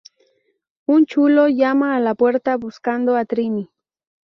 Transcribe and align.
Un 0.87 1.05
chulo 1.05 1.47
llama 1.47 1.95
a 1.95 1.99
la 1.99 2.15
puerta, 2.15 2.57
buscando 2.57 3.15
a 3.15 3.23
Trini. 3.23 3.69